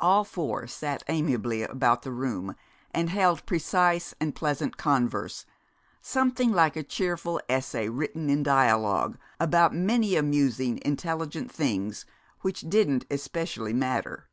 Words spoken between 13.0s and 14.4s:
especially matter.